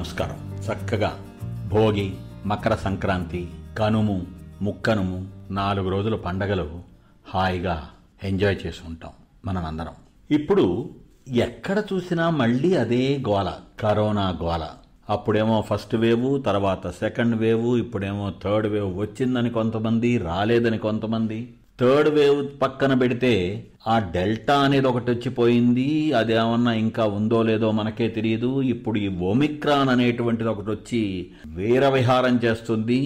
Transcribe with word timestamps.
నమస్కారం. 0.00 0.60
చక్కగా 0.60 1.18
భోగి 1.68 2.12
మకర 2.46 2.74
సంక్రాంతి 2.74 3.48
కనుము 3.78 4.26
ముక్కనుము 4.62 5.28
నాలుగు 5.50 5.88
రోజుల 5.88 6.14
పండగలు 6.14 6.80
హాయిగా 7.28 7.90
ఎంజాయ్ 8.24 8.56
చేసి 8.66 8.78
ఉంటాం 8.86 9.10
మనం 9.44 9.64
అందరం 9.64 9.92
ఇప్పుడు 10.30 10.90
ఎక్కడ 11.28 11.82
చూసినా 11.92 12.30
మళ్ళీ 12.30 12.74
అదే 12.76 13.22
గోల 13.28 13.52
కరోనా 13.80 14.38
గోల. 14.42 14.68
అప్పుడేమో 15.10 15.64
ఫస్ట్ 15.70 15.94
వేవ్ 15.94 16.44
తర్వాత 16.44 16.90
సెకండ్ 16.90 17.36
వేవ్ 17.36 17.78
ఇప్పుడేమో 17.78 18.32
థర్డ్ 18.44 18.66
వేవ్ 18.66 18.98
వచ్చిందని 18.98 19.50
కొంతమంది 19.50 20.18
రాలేదని 20.18 20.78
కొంతమంది. 20.78 21.54
థర్డ్ 21.80 22.08
వేవ్ 22.16 22.38
పక్కన 22.62 22.92
పెడితే 23.02 23.32
ఆ 23.92 23.94
డెల్టా 24.14 24.56
అనేది 24.64 24.86
ఒకటి 24.90 25.08
వచ్చిపోయింది. 25.12 25.86
అదేమన్నా 26.18 26.72
ఇంకా 26.84 27.04
ఉందో 27.18 27.38
లేదో 27.48 27.68
మనకే 27.78 28.06
తెలియదు 28.16 28.50
ఇప్పుడు 28.72 28.98
ఈ 28.98 29.08
ఒమిక్రాన్ 29.30 29.90
అనేటువంటిది 29.94 30.50
ఒకటి 30.52 30.70
వచ్చి 30.74 31.02
వీర 31.58 31.84
విహారం 31.96 32.34
చేస్తుంది. 32.44 33.00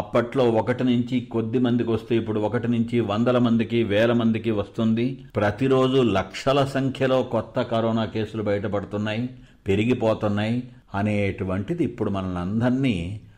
అప్పట్లో 0.00 0.44
ఒకటి 0.60 0.84
నుంచి 0.84 1.16
కొద్ది 1.34 1.58
మందికి 1.66 1.90
వస్తే 1.90 2.12
ఇప్పుడు 2.20 2.40
ఒకటి 2.48 2.68
నుంచి 2.68 2.96
వందల 3.10 3.38
మందికి 3.46 3.78
వేల 3.92 4.12
మందికి 4.20 4.52
వస్తుంది. 4.60 5.06
ప్రతిరోజు 5.38 6.00
లక్షల 6.18 6.60
సంఖ్యలో 6.74 7.18
కొత్త 7.34 7.62
కరోనా 7.72 8.04
కేసులు 8.16 8.44
బయటపడుతున్నాయి 8.50 9.22
పెరిగిపోతున్నాయి 9.68 10.58
అనేటువంటిది 10.94 11.82
ఇప్పుడు 11.90 12.10
మనల్ని 12.10 12.40
అందరినీ 12.46 12.96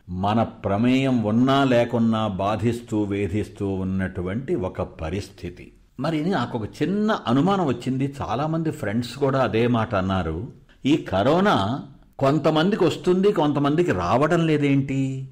మన 0.09 0.43
ప్రమేయం 0.43 1.23
ఉన్నా 1.23 1.63
లేకున్నా 1.63 2.27
బాధిస్తూ 2.27 3.01
వేధిస్తూ 3.03 3.69
ఉన్నటువంటి 3.69 4.55
ఒక 4.55 4.81
పరిస్థితి. 4.81 5.71
మరి 5.99 6.29
నాకు 6.29 6.57
ఒక 6.57 6.81
చిన్న 6.81 7.11
అనుమానం 7.11 7.65
వచ్చింది. 7.65 8.15
చాలామంది 8.21 8.71
ఫ్రెండ్స్ 8.71 9.17
కూడా 9.17 9.39
అదే 9.39 9.67
మాట 9.67 9.95
అన్నారు. 9.95 10.47
ఈ 10.85 10.97
కరోనా 10.97 11.79
కొంతమందికి 12.19 12.83
వస్తుంది 12.83 13.31
కొంతమందికి 13.31 13.91
రావడం 13.91 14.47
లేదేంటి? 14.47 15.29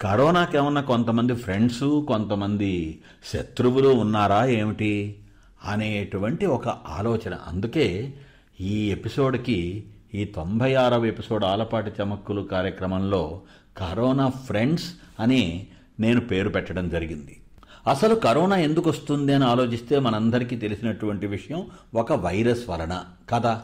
కరోనాకి 0.00 0.56
ఏమన్నా 0.56 0.80
కొంతమంది 0.80 1.34
ఫ్రెండ్స్ 1.34 2.04
కొంతమంది 2.08 3.00
శత్రువులు 3.24 3.88
ఉన్నారా 3.88 4.44
ఏమిటి? 4.44 5.18
అనేటువంటి 5.64 6.46
ఒక 6.46 6.68
ఆలోచన. 6.68 7.34
అందుకే 7.48 8.14
ఈ 8.60 8.90
ఎపిసోడ్కి 8.90 9.84
ఈ 10.14 10.24
తొంభై 10.24 10.74
ఆరవ 10.74 11.04
ఎపిసోడ్ 11.04 11.44
ఆలపాటి 11.44 12.02
చమక్కులు 12.02 12.42
కార్యక్రమంలో 12.42 13.40
కరోనా 13.76 14.28
ఫ్రెండ్స్ 14.28 14.94
అని 15.20 15.66
నేను 16.00 16.20
పేరు 16.20 16.48
పెట్టడం 16.48 16.88
జరిగింది. 16.88 17.40
అసలు 17.86 18.14
కరోనా 18.14 18.56
ఎందుకు 18.56 18.90
వస్తుంది 18.90 19.34
అని 19.34 19.44
ఆలోచిస్తే 19.44 19.98
మనందరికీ 19.98 20.56
తెలిసినటువంటి 20.56 21.26
విషయం 21.26 21.66
ఒక 21.94 22.12
వైరస్ 22.12 22.68
వలన 22.68 23.04
కదా? 23.30 23.62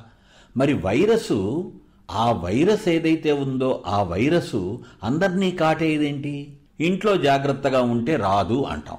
మరి 0.56 0.72
వైరస్ 0.72 1.62
ఆ 2.10 2.32
వైరస్ 2.32 2.88
ఏదైతే 2.88 3.32
ఉందో 3.32 3.84
ఆ 3.86 4.02
వైరస్ 4.02 4.76
అందరినీ 5.04 5.50
కాటేదేంటి? 5.50 6.56
ఇంట్లో 6.80 7.16
జాగ్రత్తగా 7.16 7.82
ఉంటే 7.82 8.16
రాదు 8.16 8.62
అంటాం. 8.64 8.96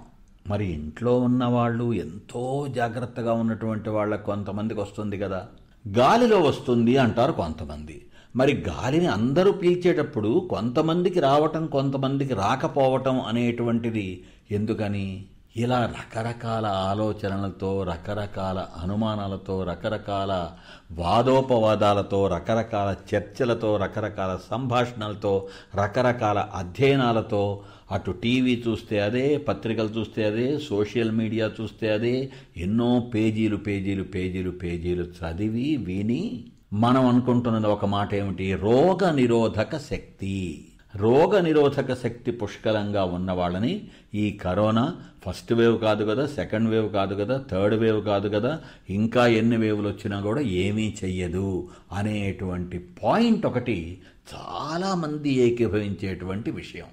మరి 0.48 0.66
ఇంట్లో 0.66 1.20
ఉన్న 1.20 1.46
వాళ్ళు 1.46 1.94
ఎంతో 1.94 2.68
జాగ్రత్తగా 2.76 3.34
ఉన్నటువంటి 3.34 3.90
వాళ్ళకు 3.90 4.26
కొంతమందికి 4.26 4.80
వస్తుంది 4.80 5.18
కదా? 5.18 5.48
గాలిలో 5.88 6.40
వస్తుంది 6.40 6.98
అంటారు 6.98 7.32
కొంతమంది. 7.32 8.06
మరి 8.36 8.54
గాలిని 8.56 9.08
అందరూ 9.08 9.52
పీల్చేటప్పుడు 9.52 10.48
కొంతమందికి 10.50 11.20
రావటం 11.20 11.68
కొంతమందికి 11.68 12.34
రాకపోవటం 12.34 13.22
అనేటువంటిది 13.22 14.24
ఎందుకని? 14.52 15.26
ఇలా 15.58 15.86
రకరకాల 15.86 16.66
ఆలోచనలతో 16.66 17.84
రకరకాల 17.84 18.66
అనుమానాలతో 18.84 19.64
రకరకాల 19.64 20.50
వాదోపవాదాలతో 20.92 22.28
రకరకాల 22.28 23.16
చర్చలతో 23.16 23.78
రకరకాల 23.78 24.40
సంభాషణలతో 24.52 25.48
రకరకాల 25.76 26.48
అధ్యయనాలతో 26.56 27.62
అటు 27.92 28.12
టీవీ 28.12 28.64
చూస్తే 28.68 29.00
అదే 29.00 29.38
పత్రికలు 29.38 29.88
చూస్తే 29.88 30.26
అదే 30.26 30.60
సోషల్ 30.60 31.12
మీడియా 31.12 31.52
చూస్తే 31.62 31.94
అదే 31.94 32.30
ఎన్నో 32.58 33.00
పేజీలు 33.00 33.58
పేజీలు 33.58 34.04
పేజీలు 34.04 34.52
పేజీలు 34.52 35.04
చదివి 35.04 35.78
విని 35.78 36.44
మనం 36.74 37.08
అనుకుంటున్నది 37.08 37.68
ఒక 37.68 37.86
మాట 37.86 38.14
ఏమిటి? 38.16 38.56
రోగ 38.56 39.12
నిరోధక 39.12 39.78
శక్తి. 39.78 40.69
రోగ 40.96 41.40
నిరోధక 41.40 41.96
శక్తి 41.96 42.32
పుష్కలంగా 42.32 43.04
ఉన్న 43.04 43.32
వాళ్ళని 43.32 43.88
ఈ 44.14 44.32
కరోనా 44.32 44.96
ఫస్ట్ 45.26 45.54
వేవ్ 45.54 45.80
కాదు 45.80 46.06
కదా 46.06 46.28
సెకండ్ 46.28 46.70
వేవ్ 46.70 46.94
కాదు 46.94 47.16
కదా 47.16 47.44
థర్డ్ 47.52 47.76
వేవ్ 47.76 48.06
కాదు 48.06 48.30
కదా 48.30 48.62
ఇంకా 48.90 49.28
ఎన్ని 49.28 49.58
వేవ్లు 49.58 49.90
వచ్చినా 49.90 50.22
కూడా 50.22 50.42
ఏమీ 50.42 50.96
చెయ్యదు 51.04 51.70
అనేటువంటి 51.94 52.88
పాయింట్ 53.04 53.46
ఒకటి 53.46 54.02
చాలామంది 54.36 55.30
ఏకీభవించేటువంటి 55.30 56.52
విషయం. 56.52 56.86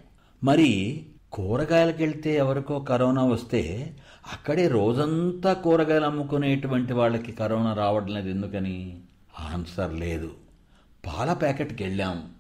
మరి 0.45 1.03
కూరగాయలకు 1.33 2.03
వెళ్తే 2.03 2.37
ఎవరికో 2.37 2.81
కరోనా 2.81 3.25
వస్తే 3.25 3.95
అక్కడే 4.33 4.69
రోజంతా 4.69 5.53
కూరగాయలు 5.53 6.05
అమ్ముకునేటువంటి 6.05 6.93
వాళ్ళకి 6.93 7.33
కరోనా 7.33 7.73
రావడం 7.73 8.07
లేదు 8.07 8.29
ఎందుకని? 8.29 8.97
ఆన్సర్ 9.41 9.95
లేదు. 9.95 10.31
పాల 11.07 11.33
ప్యాకెట్కి 11.33 11.85
వెళ్ళాము 11.85 12.36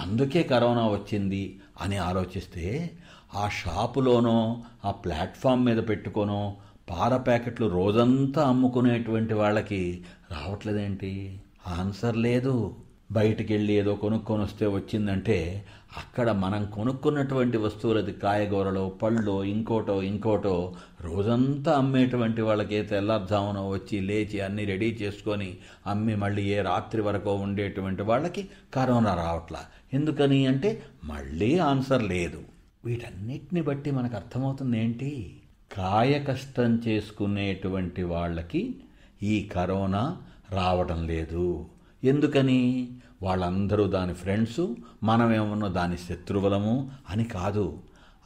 అందుకే 0.00 0.42
కరోనా 0.42 0.88
వచ్చింది 0.88 1.60
అని 1.80 1.96
ఆలోచిస్తే 1.96 2.90
ఆ 3.34 3.48
షాపులోనో 3.48 4.62
ఆ 4.84 4.90
ప్లాట్ఫామ్ 4.90 5.64
మీద 5.64 5.76
పెట్టుకోనో 5.76 6.56
పాల 6.90 7.16
ప్యాకెట్లు 7.16 7.66
రోజంతా 7.66 8.42
అమ్ముకునేటువంటి 8.42 9.34
వాళ్ళకి 9.34 10.04
రావట్లేదేంటి? 10.30 11.40
ఆన్సర్ 11.66 12.16
లేదు. 12.16 12.76
బయటికి 13.12 13.52
వెళ్ళి 13.52 13.72
ఏదో 13.72 13.94
కొనుక్కొని 13.94 14.42
వస్తే 14.42 14.66
వచ్చిందంటే 14.66 15.64
అక్కడ 15.96 16.30
మనం 16.30 16.66
కొనుక్కున్నటువంటి 16.66 17.56
వస్తువులది 17.56 18.12
కాయగూరలో 18.12 18.88
పళ్ళో 18.88 19.44
ఇంకోటో 19.44 20.02
ఇంకోటో 20.02 20.74
రోజంతా 21.00 21.72
అమ్మేటువంటి 21.78 22.42
వాళ్ళకి 22.42 22.74
ఏ 22.74 22.82
తెల్లారుజామున 22.82 23.60
వచ్చి 23.60 24.00
లేచి 24.00 24.40
అన్ని 24.40 24.64
రెడీ 24.64 24.86
చేసుకొని 24.86 25.56
అమ్మి 25.86 26.16
మళ్ళీ 26.16 26.42
ఏ 26.42 26.62
రాత్రి 26.62 27.02
వరకు 27.02 27.32
ఉండేటువంటి 27.32 28.02
వాళ్ళకి 28.02 28.48
కరోనా 28.74 29.14
రావట్లా. 29.14 29.60
ఎందుకని 29.92 30.46
అంటే 30.46 30.82
మళ్ళీ 31.04 31.58
ఆన్సర్ 31.58 32.02
లేదు. 32.02 32.42
వీటన్నిటిని 32.84 33.62
బట్టి 33.62 33.90
మనకు 33.90 34.16
అర్థమవుతుంది 34.16 34.84
ఏంటి? 34.84 35.40
కాయ 35.76 36.18
కష్టం 36.18 36.82
చేసుకునేటువంటి 36.88 38.02
వాళ్ళకి 38.02 38.74
ఈ 39.22 39.50
కరోనా 39.54 40.16
రావడం 40.50 41.06
లేదు. 41.06 41.66
ఎందుకని? 42.04 42.88
వాళ్ళందరూ 43.22 43.84
దాని 43.84 44.14
ఫ్రెండ్స్ 44.14 44.74
మనమేమన్నా 45.02 45.68
దాని 45.68 45.96
శత్రువులము 45.96 46.90
అని 47.10 47.24
కాదు. 47.24 47.78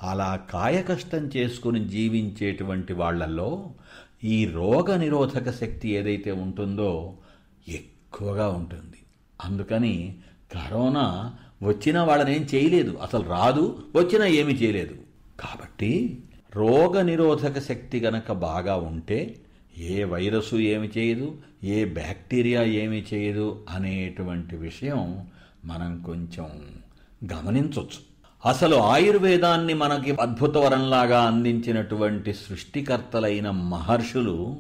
అలా 0.03 0.41
కాయ 0.51 0.83
కష్టం 0.83 1.31
చేసుకుని 1.37 1.89
జీవించేటువంటి 1.89 2.93
వాళ్ళల్లో 2.93 3.71
ఈ 4.25 4.47
రోగ 4.47 4.97
నిరోధక 4.97 5.51
శక్తి 5.51 5.89
ఏదైతే 5.89 6.31
ఉంటుందో 6.31 7.17
ఎక్కువగా 7.69 8.49
ఉంటుంది. 8.49 8.97
అందుకని 9.45 10.17
కరోనా 10.55 11.35
వచ్చినా 11.63 12.05
వాళ్ళని 12.05 12.37
ఏం 12.37 12.47
చేయలేదు. 12.55 12.99
అసలు 13.03 13.25
రాదు 13.29 13.79
వచ్చినా 13.97 14.27
ఏమీ 14.27 14.53
చేయలేదు. 14.53 14.95
కాబట్టి 15.41 16.23
రోగ 16.57 17.03
నిరోధక 17.03 17.61
శక్తి 17.61 18.01
గనక 18.01 18.33
బాగా 18.33 18.77
ఉంటే 18.77 19.37
ఏ 19.77 20.05
వైరస్ 20.05 20.55
ఏమి 20.55 20.91
చేయదు 20.99 21.37
ఏ 21.65 21.85
బ్యాక్టీరియా 21.85 22.63
ఏమి 22.63 23.05
చేయదు 23.15 23.65
అనేటువంటి 23.71 24.57
విషయం 24.57 25.27
మనం 25.65 26.03
కొంచెం 26.07 26.47
గమనించవచ్చు 27.35 28.09
అసలు 28.47 28.77
ఆయుర్వేదాన్ని 28.77 29.75
మనకి 29.75 30.13
అద్భుత 30.21 30.57
వరంలాగా 30.57 31.23
అందించినటువంటి 31.23 32.33
సృష్టికర్తలైన 32.33 33.51
మహర్షులు 33.51 34.57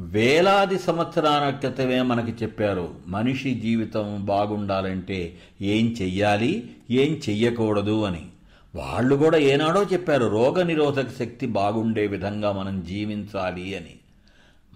వేలాది 0.00 0.78
సంవత్సరాల 0.78 1.50
క్రితమే 1.50 2.02
మనకి 2.02 2.44
చెప్పారు 2.44 2.94
మనిషి 3.06 3.54
జీవితం 3.54 4.24
బాగుండాలంటే 4.24 5.38
ఏం 5.62 5.96
చెయ్యాలి 6.02 6.70
ఏం 6.90 7.20
చెయ్యకూడదు 7.28 8.04
అని. 8.04 8.26
వాళ్ళు 8.74 9.16
కూడా 9.16 9.38
ఏనాడో 9.38 9.82
చెప్పారు 9.82 10.26
రోగ 10.26 10.62
నిరోధక 10.62 11.08
శక్తి 11.18 11.46
బాగుండే 11.46 12.06
విధంగా 12.06 12.52
మనం 12.52 12.84
జీవించాలి 12.84 13.76
అని. 13.76 13.94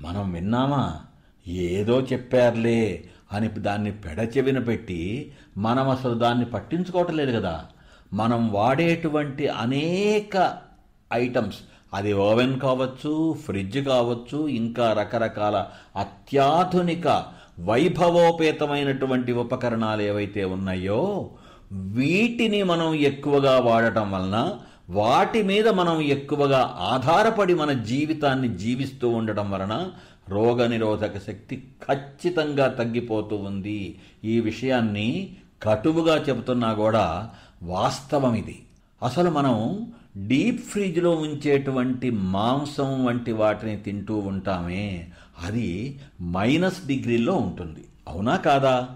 మనం 0.01 0.33
విన్నామా? 0.33 1.01
ఏదో 1.49 2.01
చెప్పారులే 2.01 3.05
అని 3.33 3.49
దాన్ని 3.49 3.93
పెడచెవిన 3.93 4.59
పెట్టి 4.59 5.33
మనం 5.59 5.89
అసలు 5.89 6.15
దాన్ని 6.15 6.45
పట్టించుకోవటం 6.45 7.17
లేదు 7.17 7.33
కదా. 7.33 7.67
మనం 8.13 8.53
వాడేటువంటి 8.53 9.49
అనేక 9.49 10.57
ఐటమ్స్ 11.13 11.59
అది 11.95 12.13
ఓవెన్ 12.13 12.61
కావచ్చు 12.61 13.37
ఫ్రిడ్జ్ 13.45 13.79
కావచ్చు 13.79 14.49
ఇంకా 14.49 14.93
రకరకాల 14.93 15.67
అత్యాధునిక 15.97 17.25
వైభవోపేతమైనటువంటి 17.61 19.33
ఉపకరణాలు 19.33 20.03
ఏవైతే 20.03 20.45
ఉన్నాయో 20.45 21.31
వీటిని 21.73 22.63
మనం 22.63 22.95
ఎక్కువగా 22.95 23.61
వాడటం 23.61 24.13
వలన 24.13 24.59
వాటి 24.91 25.43
మీద 25.43 25.69
మనం 25.69 26.01
ఎక్కువగా 26.01 26.77
ఆధారపడి 26.79 27.55
మన 27.55 27.73
జీవితాన్ని 27.73 28.57
జీవిస్తూ 28.59 29.09
ఉండటం 29.09 29.51
వలన 29.51 29.91
రోగ 30.29 30.67
నిరోధక 30.67 31.19
శక్తి 31.19 31.63
ఖచ్చితంగా 31.91 32.69
తగ్గిపోతూ 32.69 33.37
ఉంది. 33.37 33.99
ఈ 34.25 34.41
విషయాన్ని 34.41 35.37
కటువుగా 35.63 36.25
చెబుతున్నా 36.29 36.73
కూడా 36.73 37.31
వాస్తవం 37.63 38.35
ఇది. 38.35 38.63
అసలు 39.03 39.31
మనం 39.31 39.87
డీప్ 40.27 40.65
ఫ్రిడ్జ్లో 40.65 41.11
ఉంచేటువంటి 41.11 42.11
మాంసం 42.11 43.05
వంటి 43.05 43.33
వాటిని 43.33 43.77
తింటూ 43.77 44.17
ఉంటామే. 44.17 45.09
అది 45.47 46.01
మైనస్ 46.23 46.87
డిగ్రీల్లో 46.87 47.35
ఉంటుంది. 47.35 47.85
అవునా 48.09 48.37
కాదా? 48.37 48.89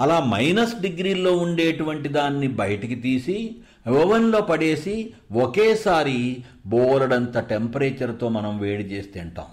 అలా 0.00 0.20
మైనస్ 0.20 0.80
డిగ్రీల్లో 0.80 1.36
ఉండేటువంటి 1.36 2.08
దాన్ని 2.08 2.48
బయటికి 2.48 2.94
తీసి 2.94 3.56
ఓవెన్లో 3.88 4.40
పడేసి 4.40 5.14
ఒకేసారి 5.32 6.44
బోలడంత 6.66 7.38
టెంపరేచర్తో 7.38 8.28
మనం 8.28 8.58
వేడి 8.58 8.84
చేసి 8.84 9.08
తింటాం. 9.08 9.46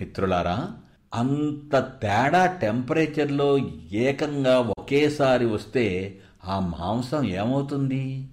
మిత్రులారా 0.00 0.68
అంత 1.14 1.78
తేడా 1.78 2.46
టెంపరేచర్లో 2.46 3.58
ఏకంగా 3.92 4.60
ఒకేసారి 4.60 5.46
వస్తే 5.46 6.16
ఆ 6.44 6.58
మాంసం 6.58 7.26
ఏమవుతుంది? 7.26 8.28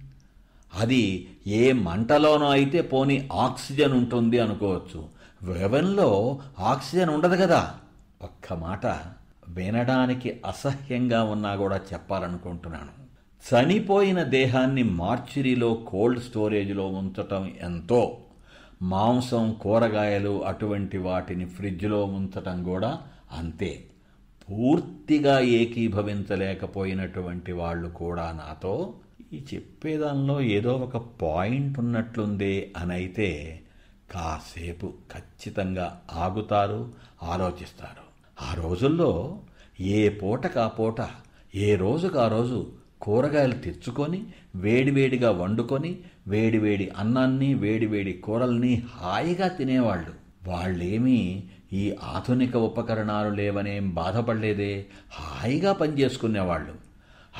అది 0.74 1.28
ఏ 1.46 1.72
మంటలోనో 1.72 2.50
అయితే 2.50 2.80
పోని 2.82 3.28
ఆక్సిజన్ 3.32 3.92
ఉంటుంది 3.92 4.38
అనుకోవచ్చు. 4.38 5.08
వెవెన్లో 5.42 6.40
ఆక్సిజన్ 6.58 7.10
ఉండదు 7.10 7.36
కదా. 7.36 7.74
ఒక్క 8.22 8.52
మాట 8.52 8.86
వినడానికి 9.48 10.40
అసహ్యంగా 10.46 11.22
ఉన్నా 11.22 11.56
కూడా 11.56 11.76
చెప్పాలనుకుంటున్నాను. 11.76 12.97
చనిపోయిన 13.44 14.22
దేహాన్ని 14.22 14.82
మార్చురీలో 14.82 15.74
కోల్డ్ 15.74 16.22
స్టోరేజ్లో 16.22 16.86
ఉంచటం 16.86 17.52
ఎంతో. 17.62 18.18
మాంసం 18.82 19.52
కూరగాయలు 19.52 20.44
అటువంటి 20.44 20.98
వాటిని 20.98 21.46
ఫ్రిడ్జ్లో 21.46 22.04
ఉంచటం 22.04 22.64
కూడా 22.64 23.02
అంతే. 23.32 23.84
పూర్తిగా 24.50 25.40
ఏకీభవించలేకపోయినటువంటి 25.40 27.52
వాళ్ళు 27.52 27.88
కూడా 27.88 28.32
నాతో 28.32 28.94
ఈ 29.32 29.44
చెప్పేదానిలో 29.54 30.40
ఏదో 30.40 30.74
ఒక 30.74 30.96
పాయింట్ 30.96 31.78
ఉన్నట్లుందే 31.78 32.72
అనైతే 32.76 33.60
కాసేపు 34.10 34.92
ఖచ్చితంగా 35.12 36.00
ఆగుతారు 36.12 36.92
ఆలోచిస్తారు. 37.22 38.08
ఆ 38.50 38.54
రోజుల్లో 38.54 39.38
ఏ 39.80 40.08
పూట 40.08 40.46
కా 40.46 40.68
పూట 40.68 41.08
ఏ 41.54 41.74
రోజుకు 41.74 42.18
ఆ 42.18 42.28
రోజు 42.28 42.72
కూరగాయలు 43.00 43.54
తెచ్చుకొని 43.54 44.26
వేడివేడిగా 44.54 45.30
వండుకొని 45.30 45.98
వేడివేడి 46.28 46.90
అన్నాన్ని 46.98 47.54
వేడివేడి 47.54 48.12
కూరల్ని 48.12 48.82
హాయిగా 48.94 49.48
తినేవాళ్ళు. 49.48 50.12
వాళ్ళేమీ 50.48 51.42
ఈ 51.72 51.96
ఆధునిక 52.02 52.56
ఉపకరణాలు 52.56 53.34
లేవనేం 53.34 53.90
బాధపడలేదే. 53.90 54.86
హాయిగా 55.12 55.72
పనిచేసుకునేవాళ్ళు. 55.72 56.74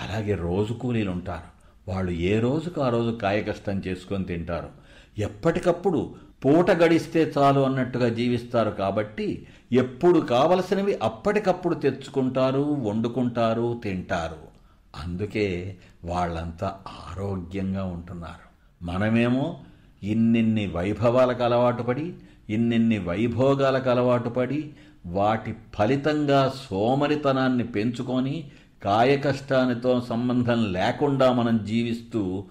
అలాగే 0.03 0.35
రోజు 0.35 0.73
కూలీలు 0.73 1.11
ఉంటారు 1.11 1.49
వాళ్ళు 1.91 2.11
ఏ 2.11 2.41
రోజుకు 2.41 2.81
ఆ 2.81 2.89
రోజు 2.89 3.11
కాయకష్టం 3.11 3.83
చేసుకొని 3.87 4.25
తింటారు. 4.25 4.71
ఎప్పటికప్పుడు 5.19 6.15
పూట 6.45 6.71
గడిస్తే 6.71 7.33
చాలు 7.39 7.61
అన్నట్టుగా 7.61 8.09
జీవిస్తారు 8.09 8.71
కాబట్టి 8.71 9.47
ఎప్పుడు 9.73 10.19
కావలసినవి 10.19 10.99
అప్పటికప్పుడు 11.03 11.75
తెచ్చుకుంటారు 11.75 12.59
వండుకుంటారు 12.59 13.81
తింటారు. 13.85 14.48
అందుకే 14.97 15.77
వాళ్ళంతా 16.05 16.81
ఆరోగ్యంగా 16.89 17.85
ఉంటున్నారు. 17.85 18.49
మనమేమో 18.85 19.61
ఇన్నిన్ని 20.03 20.67
వైభవాలకు 20.67 21.43
అలవాటు 21.43 21.83
పడి 21.83 22.15
ఇన్నిన్ని 22.51 22.99
వైభోగాలకు 22.99 23.91
అలవాటు 23.91 24.29
పడి 24.29 24.71
వాటి 25.07 25.55
ఫలితంగా 25.75 26.53
సోమరితనాన్ని 26.71 27.65
పెంచుకొని 27.65 28.51
కాయకష్టానితో 28.83 30.01
సంబంధం 30.01 30.73
లేకుండా 30.73 31.33
మనం 31.33 31.65
జీవిస్తూ 31.65 32.45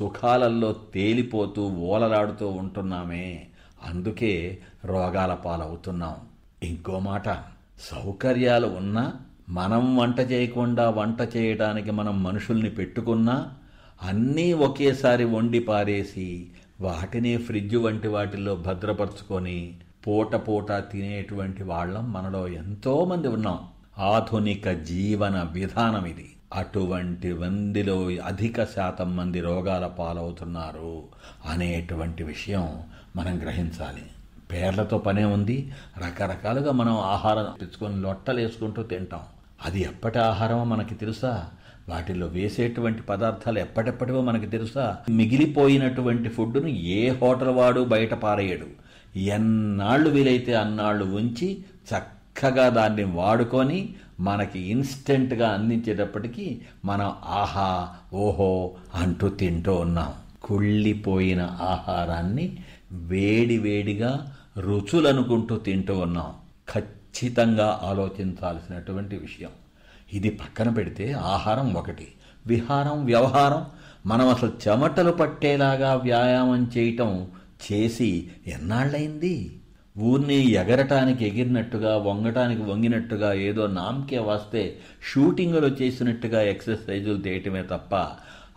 సుఖాలల్లో 0.00 0.72
తేలిపోతూ 0.72 1.68
ఓలలాడుతూ 1.68 2.48
ఉంటున్నామే. 2.48 3.46
అందుకే 3.84 4.58
రోగాల 4.84 5.34
పాలవుతున్నాం. 5.34 6.16
ఇంకో 6.62 6.98
మాట 6.98 7.28
సౌకర్యాలు 7.80 8.66
ఉన్నా 8.66 9.12
మనం 9.52 9.96
వంట 9.96 10.20
చేయకుండా 10.20 10.90
వంట 10.90 11.36
చేయడానికి 11.36 11.90
మనం 11.90 12.22
మనుషుల్ని 12.22 12.70
పెట్టుకున్నా 12.70 13.50
అన్నీ 14.02 14.52
ఒకేసారి 14.52 15.24
వండి 15.24 15.58
పారేసి 15.58 16.46
వాటిని 16.80 17.36
ఫ్రిడ్జ్ 17.36 17.76
వంటి 17.76 18.08
వాటిల్లో 18.08 18.54
భద్రపరుచుకొని 18.56 19.74
పూట 20.06 20.34
పూట 20.34 20.72
తినేటువంటి 20.72 21.62
వాళ్ళం 21.62 22.12
మనలో 22.12 22.48
ఎంతోమంది 22.48 23.28
ఉన్నాం. 23.28 23.58
ఆధునిక 23.98 24.70
జీవన 24.70 25.48
విధానం 25.52 26.04
ఇది. 26.04 26.32
అటువంటి 26.54 27.32
మందిలో 27.32 28.10
అధిక 28.10 28.64
శాతం 28.64 29.16
మంది 29.16 29.40
రోగాల 29.40 29.86
పాలవుతున్నారు 29.86 31.02
అనేటువంటి 31.46 32.22
విషయం 32.22 32.82
మనం 33.16 33.42
గ్రహించాలి. 33.42 34.02
పేర్లతో 34.52 34.98
పనే 34.98 35.24
ఉంది. 35.24 35.72
రకరకాలుగా 35.98 36.72
మనం 36.72 36.96
ఆహారం 36.98 37.46
తెచ్చుకొని 37.60 37.96
లొట్టలేసుకుంటూ 38.00 38.82
తింటాం. 38.82 39.20
అది 39.64 39.80
ఎప్పటి 39.80 40.18
ఆహారమో 40.18 40.64
మనకి 40.64 40.94
తెలుసా? 40.94 41.46
వాటిలో 41.88 42.26
వేసేటువంటి 42.26 43.02
పదార్థాలు 43.02 43.58
ఎప్పటెప్పటివో 43.58 44.20
మనకి 44.20 44.46
తెలుసా? 44.46 44.96
మిగిలిపోయినటువంటి 45.10 46.28
ఫుడ్డును 46.28 46.68
ఏ 46.68 47.10
హోటల్ 47.10 47.48
వాడు 47.48 47.80
బయట 47.80 48.14
పారేయడు. 48.14 48.66
ఎన్నాళ్ళు 49.18 50.10
వీలైతే 50.10 50.54
అన్నాళ్ళు 50.54 51.04
ఉంచి 51.04 51.64
చక్కగా 51.92 52.68
దాన్ని 52.68 53.04
వాడుకొని 53.04 53.94
మనకి 54.20 54.60
ఇన్స్టెంట్గా 54.60 55.48
అందించేటప్పటికీ 55.48 56.60
మనం 56.84 57.12
ఆహా 57.24 57.88
ఓహో 58.14 58.70
అంటూ 58.94 59.28
తింటూ 59.28 59.74
ఉన్నాం. 59.74 60.12
కుళ్ళిపోయిన 60.42 61.42
ఆహారాన్ని 61.42 62.56
వేడి 62.92 63.58
వేడిగా 63.58 64.36
రుచులనుకుంటూ 64.58 65.56
తింటూ 65.56 65.98
ఉన్నాం. 65.98 66.32
ఖచ్చితంగా 66.68 67.01
ఆలోచించాల్సినటువంటి 67.60 69.16
విషయం. 69.16 69.50
ఇది 70.12 70.30
పక్కన 70.30 70.70
పెడితే 70.70 71.12
ఆహారం 71.12 71.74
ఒకటి 71.74 72.08
విహారం 72.46 73.04
వ్యవహారం. 73.04 73.66
మనం 74.06 74.28
అసలు 74.28 74.52
చెమటలు 74.68 75.12
పట్టేలాగా 75.12 75.94
వ్యాయామం 75.94 76.70
చేయటం 76.78 77.26
చేసి 77.72 78.30
ఎన్నాళ్ళైంది 78.46 79.58
ఊరిని 79.98 80.50
ఎగరటానికి 80.50 81.28
ఎగిరినట్టుగా 81.28 81.96
వంగటానికి 81.96 82.62
వంగినట్టుగా 82.62 83.32
ఏదో 83.32 83.66
నామకే 83.66 84.18
వస్తే 84.18 84.78
షూటింగ్లో 85.12 85.68
చేసినట్టుగా 85.68 86.42
ఎక్సర్సైజులు 86.42 87.26
చేయటమే 87.26 87.62
తప్ప 87.62 87.94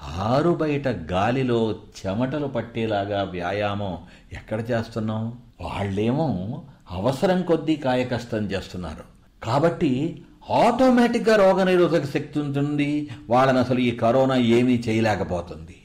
ఆరు 0.03 0.50
బయట 0.50 0.88
గాలిలో 0.88 1.75
చెమటలు 2.05 2.47
పట్టేలాగా 2.47 3.24
వ్యాయామం 3.24 3.97
ఎక్కడ 4.33 4.71
చేస్తున్నాం? 4.71 5.38
వాళ్ళేమో 5.62 6.62
అవసరం 6.92 7.42
కొద్దీ 7.42 7.75
కాయకష్టం 7.75 8.38
చేస్తున్నారు. 8.38 9.04
కాబట్టి 9.44 10.24
ఆటోమేటిక్గా 10.50 11.36
రోగనిరోధక 11.36 12.06
శక్తి 12.06 12.39
ఉంటుంది. 12.39 13.10
వాళ్ళని 13.30 13.60
అసలు 13.60 13.80
ఈ 13.80 13.92
కరోనా 13.92 14.36
ఏమీ 14.36 14.84
చేయలేకపోతుంది. 14.89 15.75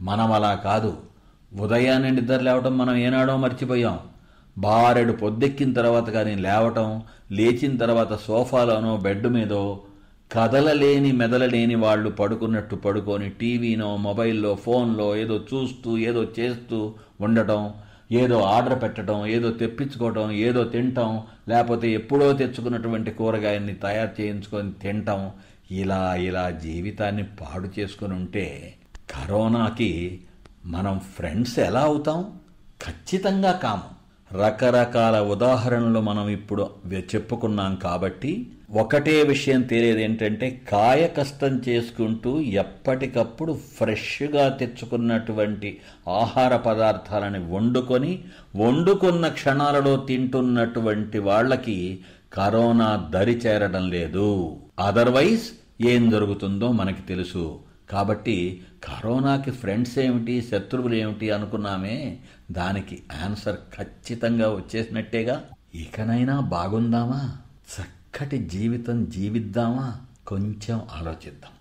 మనం 0.00 0.32
అలా 0.32 0.54
కాదు. 0.54 0.96
ఉదయాన్నే 1.54 2.10
నిద్ర 2.10 2.38
లేవటం 2.40 2.78
మనం 2.78 2.96
ఏనాడో 2.96 3.36
మర్చిపోయాం. 3.36 3.98
బారెడు 4.58 5.12
పొద్దెక్కిన 5.12 5.72
తర్వాత 5.72 6.10
కానీ 6.10 6.34
లేవటం 6.34 7.02
లేచిన 7.32 7.76
తర్వాత 7.76 8.14
సోఫాలోనో 8.14 8.96
బెడ్ 8.96 9.26
మీదో 9.26 9.80
కదలలేని 10.32 11.12
మెదలలేని 11.12 11.74
వాళ్ళు 11.74 12.10
పడుకున్నట్టు 12.10 12.76
పడుకొని 12.76 13.28
టీవీనో 13.28 13.96
మొబైల్లో 13.96 14.54
ఫోన్లో 14.54 15.16
ఏదో 15.16 15.44
చూస్తూ 15.54 15.98
ఏదో 15.98 16.26
చేస్తూ 16.38 16.94
ఉండటం 17.20 17.74
ఏదో 18.12 18.40
ఆర్డర్ 18.42 18.82
పెట్టడం 18.82 19.26
ఏదో 19.26 19.50
తెప్పించుకోవటం 19.50 20.30
ఏదో 20.30 20.64
తినటం 20.64 21.22
లేకపోతే 21.48 21.92
ఎప్పుడో 21.92 22.32
తెచ్చుకున్నటువంటి 22.32 23.10
కూరగాయల్ని 23.10 23.74
తయారు 23.74 24.22
చేయించుకొని 24.22 24.72
తినటం 24.72 25.30
ఇలా 25.70 26.14
ఇలా 26.14 26.50
జీవితాన్ని 26.50 27.22
పాడు 27.22 27.68
చేసుకొని 27.78 28.14
ఉంటే 28.14 28.74
కరోనాకి 29.10 30.20
మనం 30.66 30.98
ఫ్రెండ్స్ 30.98 31.58
ఎలా 31.58 31.80
అవుతాం? 31.80 32.38
ఖచ్చితంగా 32.82 33.52
కాము. 33.52 34.01
రకరకాల 34.34 35.20
ఉదాహరణలు 35.20 36.00
మనం 36.00 36.28
ఇప్పుడు 36.28 36.70
చెప్పుకున్నాం 36.96 37.76
కాబట్టి 37.76 38.46
ఒకటే 38.70 39.22
విషయం 39.22 39.62
తెలియదు 39.62 39.98
ఏంటంటే 39.98 40.60
కాయ 40.72 41.06
కష్టం 41.06 41.62
చేసుకుంటూ 41.68 42.40
ఎప్పటికప్పుడు 42.40 43.52
ఫ్రెష్గా 43.52 44.48
తెచ్చుకున్నటువంటి 44.48 45.78
ఆహార 46.08 46.56
పదార్థాలని 46.56 47.38
వండుకొని 47.38 48.24
వండుకున్న 48.56 49.28
క్షణాలలో 49.28 49.96
తింటున్నటువంటి 49.96 51.18
వాళ్ళకి 51.18 52.00
కరోనా 52.32 53.08
దరి 53.10 53.32
చేరడం 53.32 53.90
లేదు. 53.90 54.58
అదర్వైజ్ 54.78 55.42
ఏం 55.82 56.10
జరుగుతుందో 56.10 56.72
మనకి 56.72 57.02
తెలుసు. 57.02 57.58
కాబట్టి 57.90 58.66
కరోనాకి 58.84 59.50
ఫ్రెండ్స్ 59.50 59.98
ఏమిటి 59.98 60.42
శత్రువులు 60.42 60.94
ఏమిటి 60.94 61.30
అనుకున్నామే 61.30 62.20
దానికి 62.50 63.02
ఆన్సర్ 63.24 63.56
ఖచ్చితంగా 63.76 64.48
వచ్చేసినట్టేగా. 64.48 65.44
ఇకనైనా 65.74 66.40
బాగుందామా? 66.40 67.36
చక్కటి 67.80 68.48
జీవితం 68.48 69.10
జీవిద్దామా? 69.10 70.00
కొంచెం 70.26 70.88
ఆలోచిద్దాం. 70.92 71.52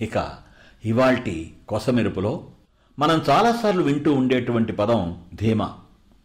ఇక 0.00 0.38
ఇవాల్టి 0.84 1.56
కొసమెరుపులో 1.68 2.46
మనం 2.98 3.24
చాలాసార్లు 3.30 3.82
వింటూ 3.82 4.14
ఉండేటువంటి 4.14 4.72
పదం 4.72 5.24
ధీమా. 5.34 5.78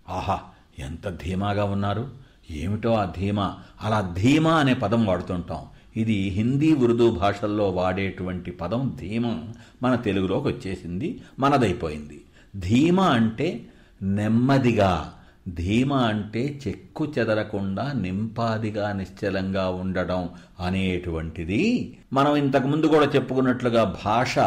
ఆహా 0.10 0.40
ఎంత 0.80 1.10
ధీమాగా 1.10 1.64
ఉన్నారు. 1.64 2.12
ఏమిటో 2.52 2.94
ఆ 2.94 3.14
ధీమా? 3.18 3.60
అలా 3.82 4.02
ధీమా 4.02 4.54
అనే 4.54 4.74
పదం 4.74 5.06
వాడుతుంటాం. 5.06 5.68
ఇది 5.98 6.14
హిందీ 6.14 6.74
ఉర్దూ 6.74 7.12
భాషల్లో 7.12 7.70
వాడేటువంటి 7.70 8.52
పదం 8.52 8.98
ధీమ. 9.00 9.42
మన 9.84 9.96
తెలుగులోకి 9.96 10.48
వచ్చేసింది 10.48 11.22
మనదైపోయింది. 11.40 12.22
ధీమా 12.60 13.06
అంటే 13.06 13.66
నెమ్మదిగా 14.02 15.14
ధీమ 15.50 15.94
అంటే 15.94 16.60
చెక్కు 16.68 17.14
చెదరకుండా 17.20 17.92
నింపాదిగా 17.92 18.92
నిశ్చలంగా 18.92 19.70
ఉండడం 19.70 20.30
అనేటువంటిది. 20.60 21.98
మనం 22.14 22.36
ఇంతకు 22.36 22.68
ముందు 22.68 22.86
కూడా 22.86 23.06
చెప్పుకున్నట్లుగా 23.06 23.96
భాష 24.06 24.40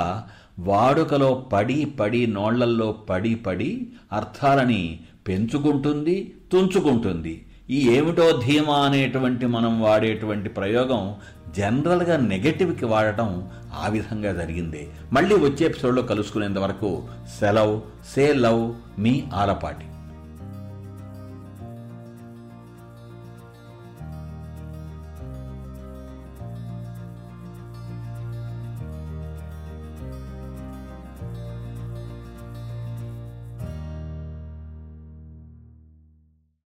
వాడుకలో 0.58 1.34
పడి 1.52 1.84
పడి 1.84 2.26
నోళ్ళల్లో 2.26 2.92
పడి 2.92 3.34
పడి 3.34 3.86
అర్థాలని 4.12 5.00
పెంచుకుంటుంది 5.28 6.34
తుంచుకుంటుంది. 6.52 7.44
ఈ 7.70 7.78
ఏమిటో 7.88 8.42
ధీమా 8.46 8.76
అనేటువంటి 8.76 9.46
మనం 9.46 9.80
వాడేటువంటి 9.80 10.48
ప్రయోగం 10.48 11.16
జనరల్గా 11.56 12.16
నెగటివ్కి 12.16 12.84
వాడటం 12.84 13.48
ఆ 13.74 13.88
విధంగా 13.88 14.32
జరిగింది. 14.32 14.88
మళ్ళీ 15.12 15.34
వచ్చే 15.34 15.66
ఎపిసోడ్లో 15.66 16.02
కలుసుకునేంత 16.02 16.58
వరకు 16.58 17.02
సెలవ్ 17.40 17.80
సే 18.14 18.32
లవ్ 18.32 18.74
మీ 18.98 19.22
ఆలపాటి. 19.34 19.84